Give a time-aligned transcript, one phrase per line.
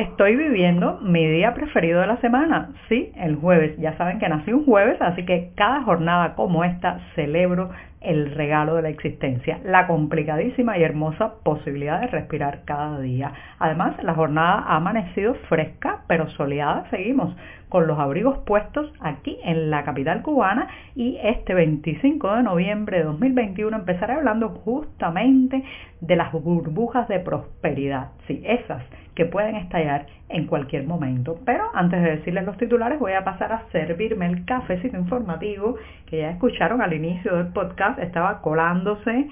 [0.00, 3.76] Estoy viviendo mi día preferido de la semana, sí, el jueves.
[3.76, 7.68] Ya saben que nací un jueves, así que cada jornada como esta celebro
[8.00, 13.30] el regalo de la existencia, la complicadísima y hermosa posibilidad de respirar cada día.
[13.58, 16.86] Además, la jornada ha amanecido fresca, pero soleada.
[16.88, 17.36] Seguimos
[17.70, 23.04] con los abrigos puestos aquí en la capital cubana y este 25 de noviembre de
[23.04, 25.64] 2021 empezaré hablando justamente
[26.00, 28.10] de las burbujas de prosperidad.
[28.26, 28.82] Sí, esas
[29.14, 31.38] que pueden estallar en cualquier momento.
[31.46, 36.18] Pero antes de decirles los titulares voy a pasar a servirme el cafecito informativo que
[36.18, 37.98] ya escucharon al inicio del podcast.
[38.00, 39.28] Estaba colándose.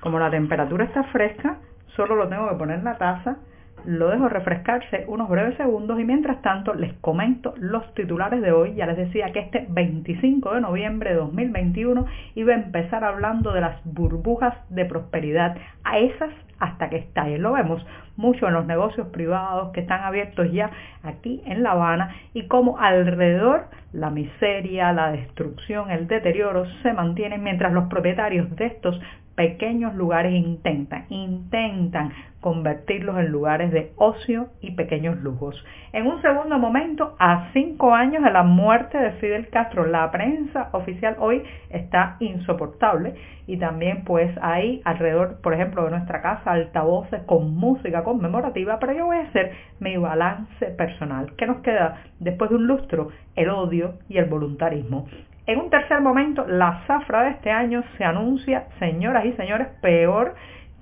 [0.00, 1.56] Como la temperatura está fresca,
[1.96, 3.38] solo lo tengo que poner en la taza
[3.86, 8.74] lo dejo refrescarse unos breves segundos y mientras tanto les comento los titulares de hoy.
[8.74, 13.60] Ya les decía que este 25 de noviembre de 2021 iba a empezar hablando de
[13.60, 17.42] las burbujas de prosperidad, a esas hasta que estallen.
[17.42, 17.84] Lo vemos
[18.16, 20.70] mucho en los negocios privados que están abiertos ya
[21.02, 27.42] aquí en La Habana y como alrededor la miseria, la destrucción, el deterioro se mantienen
[27.42, 29.00] mientras los propietarios de estos
[29.34, 35.64] pequeños lugares intentan, intentan convertirlos en lugares de ocio y pequeños lujos.
[35.92, 40.68] En un segundo momento, a cinco años de la muerte de Fidel Castro, la prensa
[40.72, 43.14] oficial hoy está insoportable
[43.46, 48.92] y también pues hay alrededor, por ejemplo, de nuestra casa altavoces con música conmemorativa, pero
[48.92, 51.32] yo voy a hacer mi balance personal.
[51.36, 53.08] ¿Qué nos queda después de un lustro?
[53.36, 55.06] El odio y el voluntarismo.
[55.46, 60.34] En un tercer momento, la zafra de este año se anuncia, señoras y señores, peor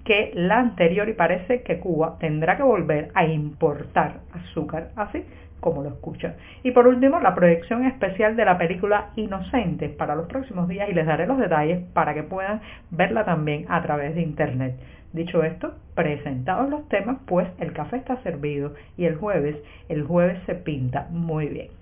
[0.04, 5.24] que la anterior y parece que Cuba tendrá que volver a importar azúcar, así
[5.58, 6.34] como lo escuchan.
[6.62, 10.94] Y por último, la proyección especial de la película Inocentes para los próximos días y
[10.94, 14.76] les daré los detalles para que puedan verla también a través de internet.
[15.12, 19.56] Dicho esto, presentados los temas, pues el café está servido y el jueves,
[19.88, 21.81] el jueves se pinta muy bien.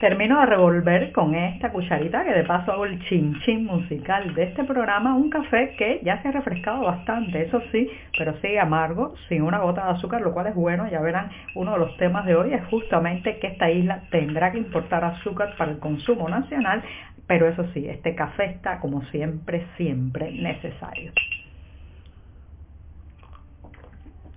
[0.00, 4.44] Termino de revolver con esta cucharita que de paso hago el chin chin musical de
[4.44, 9.14] este programa un café que ya se ha refrescado bastante, eso sí, pero sigue amargo,
[9.28, 10.88] sin una gota de azúcar, lo cual es bueno.
[10.90, 14.56] Ya verán, uno de los temas de hoy es justamente que esta isla tendrá que
[14.56, 16.82] importar azúcar para el consumo nacional,
[17.26, 21.12] pero eso sí, este café está como siempre, siempre necesario.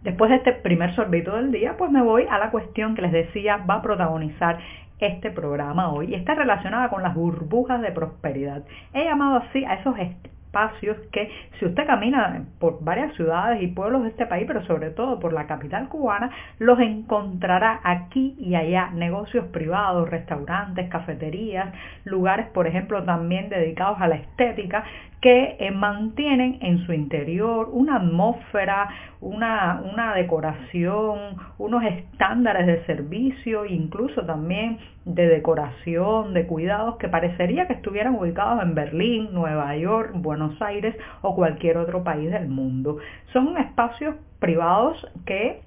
[0.04, 3.14] Después de este primer sorbito del día, pues me voy a la cuestión que les
[3.14, 4.60] decía va a protagonizar
[5.00, 8.64] este programa hoy está relacionada con las burbujas de prosperidad.
[8.94, 14.04] He llamado así a esos espacios que si usted camina por varias ciudades y pueblos
[14.04, 18.92] de este país, pero sobre todo por la capital cubana, los encontrará aquí y allá,
[18.94, 21.74] negocios privados, restaurantes, cafeterías,
[22.06, 24.84] lugares, por ejemplo, también dedicados a la estética,
[25.24, 28.90] que eh, mantienen en su interior una atmósfera,
[29.22, 37.68] una, una decoración, unos estándares de servicio, incluso también de decoración, de cuidados, que parecería
[37.68, 42.98] que estuvieran ubicados en Berlín, Nueva York, Buenos Aires o cualquier otro país del mundo.
[43.32, 45.62] Son espacios privados que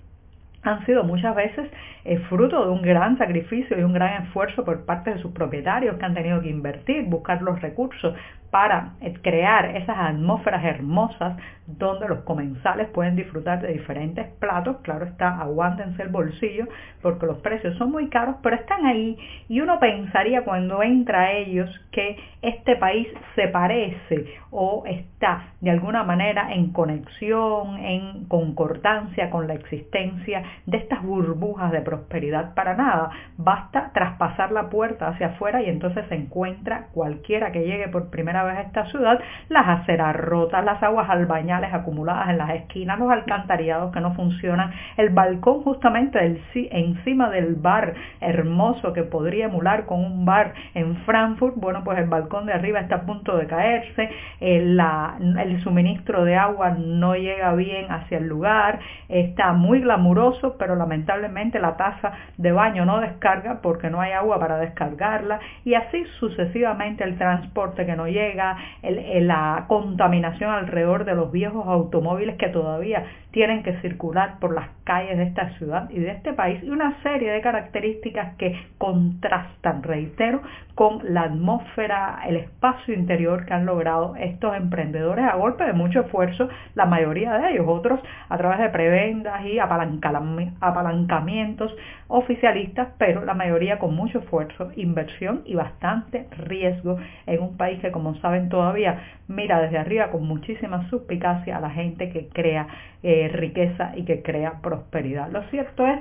[0.65, 1.71] han sido muchas veces
[2.05, 5.97] eh, fruto de un gran sacrificio y un gran esfuerzo por parte de sus propietarios
[5.97, 8.15] que han tenido que invertir, buscar los recursos
[8.57, 11.37] para crear esas atmósferas hermosas
[11.67, 14.79] donde los comensales pueden disfrutar de diferentes platos.
[14.83, 16.67] Claro está, aguántense el bolsillo
[17.03, 19.19] porque los precios son muy caros, pero están ahí
[19.49, 25.71] y uno pensaría cuando entra a ellos que este país se parece o está de
[25.71, 32.75] alguna manera en conexión, en concordancia con la existencia de estas burbujas de prosperidad para
[32.75, 33.11] nada.
[33.37, 38.45] Basta traspasar la puerta hacia afuera y entonces se encuentra cualquiera que llegue por primera
[38.47, 43.93] vez esta ciudad, las aceras rotas, las aguas albañales acumuladas en las esquinas, los alcantarillados
[43.93, 46.41] que no funcionan, el balcón justamente del,
[46.71, 52.07] encima del bar hermoso que podría emular con un bar en Frankfurt, bueno pues el
[52.07, 54.11] balcón de arriba está a punto de caerse,
[54.41, 58.79] el, el suministro de agua no llega bien hacia el lugar,
[59.09, 64.39] está muy glamuroso, pero lamentablemente la taza de baño no descarga porque no hay agua
[64.39, 71.33] para descargarla y así sucesivamente el transporte que no llega, la contaminación alrededor de los
[71.33, 73.05] viejos automóviles que todavía
[73.37, 77.03] tienen que circular por las calles de esta ciudad y de este país y una
[77.03, 80.41] serie de características que contrastan, reitero,
[80.75, 86.01] con la atmósfera, el espacio interior que han logrado estos emprendedores a golpe de mucho
[86.01, 91.75] esfuerzo, la mayoría de ellos, otros a través de prebendas y apalancamientos
[92.09, 97.91] oficialistas, pero la mayoría con mucho esfuerzo, inversión y bastante riesgo en un país que
[97.91, 102.67] como saben todavía mira desde arriba con muchísima suspicacia a la gente que crea
[103.03, 105.31] eh, riqueza y que crea prosperidad.
[105.31, 106.01] Lo cierto es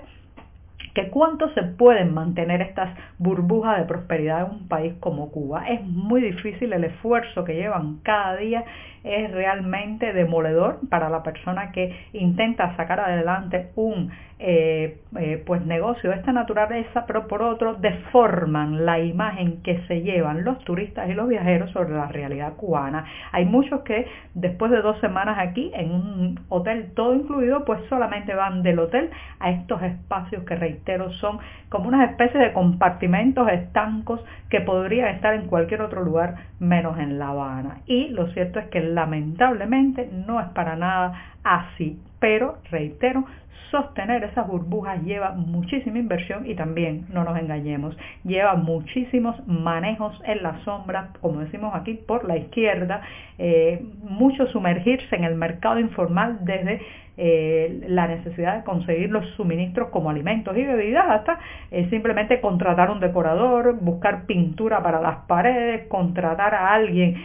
[0.93, 5.67] que cuánto se pueden mantener estas burbujas de prosperidad en un país como Cuba.
[5.67, 8.63] Es muy difícil el esfuerzo que llevan cada día
[9.05, 16.09] es realmente demoledor para la persona que intenta sacar adelante un eh, eh, pues negocio
[16.09, 21.13] de esta naturaleza, pero por otro deforman la imagen que se llevan los turistas y
[21.13, 23.05] los viajeros sobre la realidad cubana.
[23.31, 28.35] Hay muchos que después de dos semanas aquí en un hotel todo incluido, pues solamente
[28.35, 29.09] van del hotel
[29.39, 35.33] a estos espacios que reitero son como una especie de compartimentos estancos que podrían estar
[35.33, 37.77] en cualquier otro lugar menos en La Habana.
[37.85, 41.13] Y lo cierto es que lamentablemente no es para nada
[41.43, 41.99] así.
[42.19, 43.25] Pero, reitero,
[43.71, 50.43] sostener esas burbujas lleva muchísima inversión y también, no nos engañemos, lleva muchísimos manejos en
[50.43, 53.01] la sombra, como decimos aquí, por la izquierda,
[53.37, 56.81] eh, mucho sumergirse en el mercado informal desde
[57.17, 61.39] eh, la necesidad de conseguir los suministros como alimentos y bebidas hasta
[61.71, 67.15] eh, simplemente contratar un decorador, buscar pintura para las paredes, contratar a alguien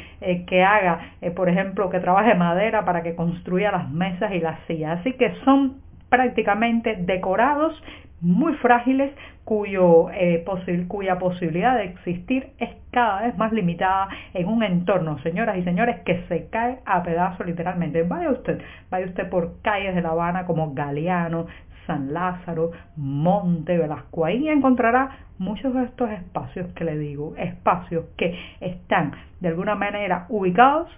[0.46, 1.00] que haga,
[1.34, 5.00] por ejemplo, que trabaje madera para que construya las mesas y las sillas.
[5.00, 5.76] Así que son
[6.10, 7.80] prácticamente decorados
[8.20, 9.12] muy frágiles
[9.44, 10.44] cuyo, eh,
[10.86, 16.00] cuya posibilidad de existir es cada vez más limitada en un entorno, señoras y señores,
[16.04, 18.02] que se cae a pedazos literalmente.
[18.02, 18.60] Vaya usted,
[18.90, 21.46] vaya usted por calles de La Habana como Galeano,
[21.86, 28.38] San Lázaro, Monte, Velasco, ahí encontrará muchos de estos espacios que le digo, espacios que
[28.60, 30.88] están de alguna manera ubicados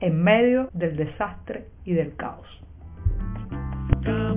[0.00, 2.48] en medio del desastre y del caos.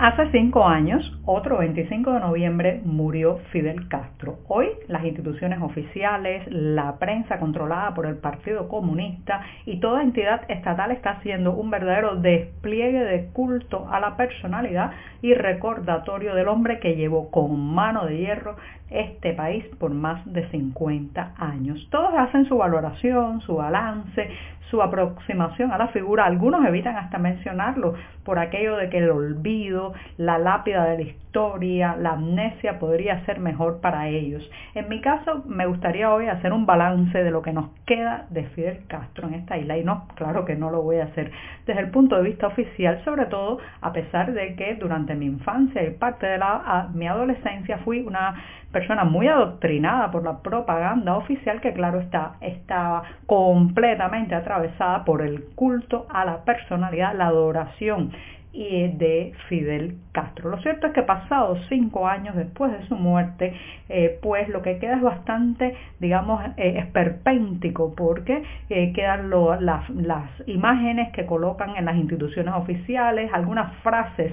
[0.00, 4.38] Hace cinco años, otro 25 de noviembre, murió Fidel Castro.
[4.46, 10.92] Hoy las instituciones oficiales, la prensa controlada por el Partido Comunista y toda entidad estatal
[10.92, 16.94] está haciendo un verdadero despliegue de culto a la personalidad y recordatorio del hombre que
[16.94, 18.54] llevó con mano de hierro
[18.90, 21.88] este país por más de 50 años.
[21.90, 24.30] Todos hacen su valoración, su balance,
[24.70, 26.26] su aproximación a la figura.
[26.26, 27.94] Algunos evitan hasta mencionarlo
[28.24, 33.38] por aquello de que el olvido, la lápida de la historia, la amnesia podría ser
[33.38, 34.48] mejor para ellos.
[34.74, 38.44] En mi caso, me gustaría hoy hacer un balance de lo que nos queda de
[38.44, 39.78] Fidel Castro en esta isla.
[39.78, 41.30] Y no, claro que no lo voy a hacer
[41.66, 45.82] desde el punto de vista oficial, sobre todo a pesar de que durante mi infancia
[45.84, 48.34] y parte de la, mi adolescencia fui una
[48.72, 55.44] persona muy adoctrinada por la propaganda oficial que claro está, estaba completamente atravesada por el
[55.54, 58.12] culto a la personalidad, la adoración
[58.52, 60.50] y de Fidel Castro.
[60.50, 63.54] Lo cierto es que pasados cinco años después de su muerte,
[63.88, 70.28] eh, pues lo que queda es bastante, digamos, eh, esperpéntico porque eh, quedan las, las,
[70.46, 74.32] imágenes que colocan en las instituciones oficiales, algunas frases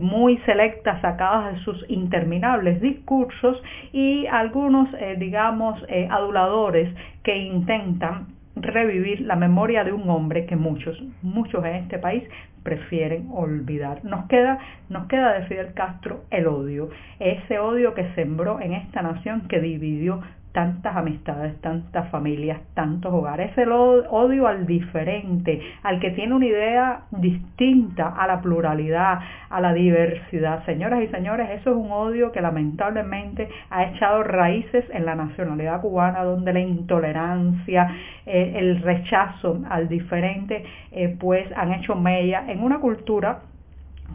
[0.00, 6.92] muy selectas sacadas de sus interminables discursos y algunos, digamos, aduladores
[7.22, 12.24] que intentan revivir la memoria de un hombre que muchos, muchos en este país
[12.62, 14.04] prefieren olvidar.
[14.04, 14.58] Nos queda,
[14.88, 19.60] nos queda de Fidel Castro el odio, ese odio que sembró en esta nación que
[19.60, 20.20] dividió
[20.56, 23.50] tantas amistades, tantas familias, tantos hogares.
[23.50, 29.18] Es el odio al diferente, al que tiene una idea distinta a la pluralidad,
[29.50, 30.64] a la diversidad.
[30.64, 35.82] Señoras y señores, eso es un odio que lamentablemente ha echado raíces en la nacionalidad
[35.82, 37.94] cubana, donde la intolerancia,
[38.24, 43.40] eh, el rechazo al diferente, eh, pues han hecho mella en una cultura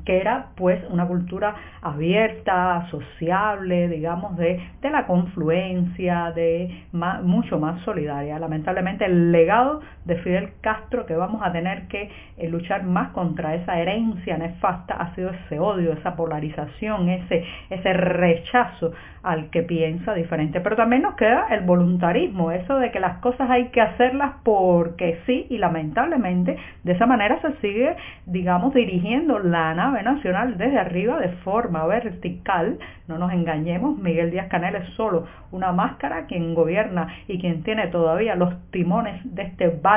[0.06, 7.82] que era pues una cultura abierta, sociable, digamos, de, de la confluencia, de mucho más
[7.84, 8.40] solidaria.
[8.40, 13.56] Lamentablemente el legado de Fidel Castro que vamos a tener que eh, luchar más contra
[13.56, 18.94] esa herencia nefasta ha sido ese odio, esa polarización, ese, ese rechazo
[19.24, 20.62] al que piensa diferente.
[20.62, 25.20] Pero también nos queda el voluntarismo, eso de que las cosas hay que hacerlas porque
[25.28, 31.20] sí y lamentablemente de esa manera se sigue, digamos, dirigiendo la nave nacional desde arriba
[31.20, 32.80] de forma vertical.
[33.08, 37.88] No nos engañemos, Miguel Díaz Canel es solo una máscara quien gobierna y quien tiene
[37.88, 39.91] todavía los timones de este barco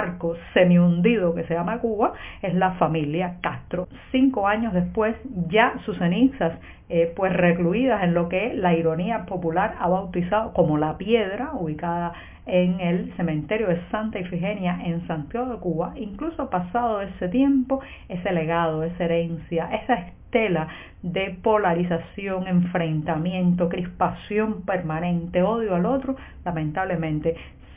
[0.52, 3.88] semi hundido que se llama Cuba es la familia Castro.
[4.10, 5.16] Cinco años después
[5.48, 6.58] ya sus cenizas
[6.88, 12.12] eh, pues recluidas en lo que la ironía popular ha bautizado como la piedra, ubicada
[12.46, 18.32] en el cementerio de Santa Ifigenia en Santiago de Cuba, incluso pasado ese tiempo, ese
[18.32, 20.68] legado, esa herencia, esa estela
[21.02, 27.34] de polarización, enfrentamiento, crispación permanente, odio al otro, lamentablemente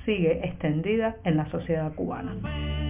[0.07, 2.86] sigue extendida en la sociedad cubana.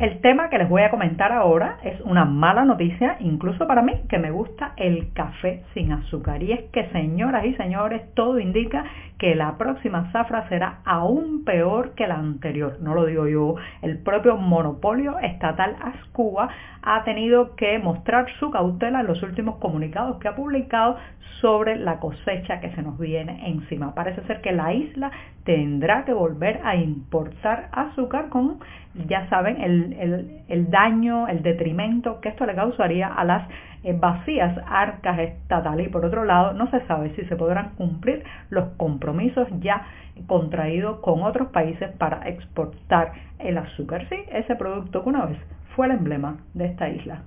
[0.00, 3.92] El tema que les voy a comentar ahora es una mala noticia, incluso para mí,
[4.08, 6.42] que me gusta el café sin azúcar.
[6.42, 8.84] Y es que, señoras y señores, todo indica
[9.18, 12.78] que la próxima zafra será aún peor que la anterior.
[12.80, 16.48] No lo digo yo, el propio monopolio estatal Ascuba
[16.82, 20.96] ha tenido que mostrar su cautela en los últimos comunicados que ha publicado
[21.40, 23.94] sobre la cosecha que se nos viene encima.
[23.94, 25.12] Parece ser que la isla
[25.44, 28.60] tendrá que volver a importar azúcar con,
[29.06, 33.48] ya saben, el, daño, el detrimento que esto le causaría a las
[33.82, 35.86] eh, vacías arcas estatales.
[35.86, 39.86] Y por otro lado, no se sabe si se podrán cumplir los compromisos ya
[40.26, 44.08] contraídos con otros países para exportar el azúcar.
[44.08, 45.38] Sí, ese producto que una vez
[45.76, 47.22] fue el emblema de esta isla.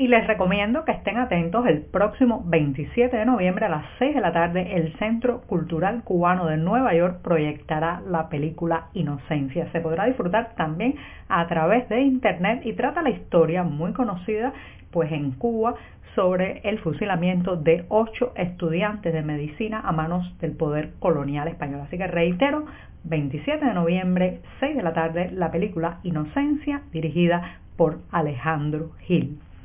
[0.00, 4.20] Y les recomiendo que estén atentos el próximo 27 de noviembre a las 6 de
[4.20, 4.76] la tarde.
[4.76, 9.68] El Centro Cultural Cubano de Nueva York proyectará la película Inocencia.
[9.72, 10.94] Se podrá disfrutar también
[11.28, 14.52] a través de internet y trata la historia muy conocida
[14.92, 15.74] pues en Cuba
[16.14, 21.80] sobre el fusilamiento de ocho estudiantes de medicina a manos del poder colonial español.
[21.84, 22.66] Así que reitero,
[23.02, 29.40] 27 de noviembre, 6 de la tarde, la película Inocencia dirigida por Alejandro Gil.